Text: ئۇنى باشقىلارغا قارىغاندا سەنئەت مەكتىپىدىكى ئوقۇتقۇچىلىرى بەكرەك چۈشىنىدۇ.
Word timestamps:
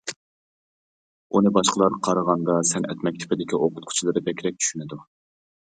ئۇنى 1.33 1.51
باشقىلارغا 1.57 2.01
قارىغاندا 2.09 2.57
سەنئەت 2.73 3.07
مەكتىپىدىكى 3.09 3.61
ئوقۇتقۇچىلىرى 3.63 4.27
بەكرەك 4.31 4.61
چۈشىنىدۇ. 4.63 5.05